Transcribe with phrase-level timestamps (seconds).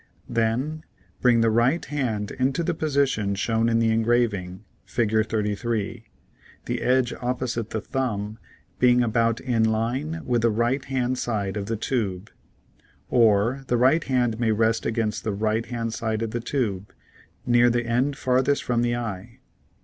[0.27, 0.83] Then
[1.21, 5.11] bring the right hand into the position shown in the engraving, Fig.
[5.27, 6.05] 33,
[6.65, 8.39] the edge op posite the thumb
[8.79, 12.31] being about in line with the right hand side of the tube.
[13.11, 16.91] Or the right hand may rest against the right hand side of the tube,
[17.45, 19.37] near the end farthest from the eye.